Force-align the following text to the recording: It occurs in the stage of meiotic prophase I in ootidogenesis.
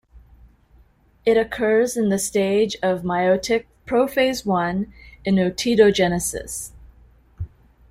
It 1.27 1.37
occurs 1.37 1.95
in 1.95 2.09
the 2.09 2.17
stage 2.17 2.75
of 2.81 3.03
meiotic 3.03 3.65
prophase 3.85 4.41
I 4.51 4.91
in 5.25 5.35
ootidogenesis. 5.35 6.71